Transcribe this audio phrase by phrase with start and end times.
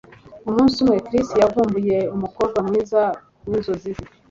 [0.49, 3.01] umunsi umwe, chris yavumbuye umukobwa mwiza
[3.47, 4.03] winzozi ze